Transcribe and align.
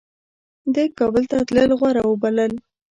ده 0.73 0.83
کابل 0.99 1.23
ته 1.31 1.37
تلل 1.47 1.71
غوره 1.79 2.03
وبلل. 2.07 2.53